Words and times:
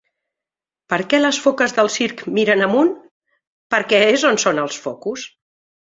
Per 0.93 0.97
què 1.11 1.19
les 1.19 1.39
foques 1.43 1.77
del 1.81 1.91
circ 1.97 2.25
miren 2.39 2.65
amunt? 2.71 2.91
Perquè 3.77 4.05
és 4.19 4.29
on 4.35 4.45
són 4.49 4.67
els 4.67 4.85
focus. 4.89 5.33